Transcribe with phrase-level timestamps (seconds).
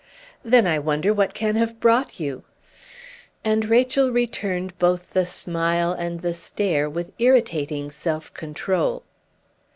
[0.43, 2.43] "Then I wonder what can have brought you!"
[3.45, 9.03] And Rachel returned both the smile and the stare with irritating self control.